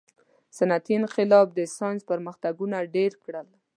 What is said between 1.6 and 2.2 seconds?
ساینس